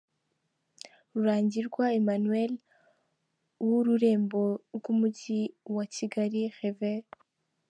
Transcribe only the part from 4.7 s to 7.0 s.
rw’Umujyi wa Kigali, Rev.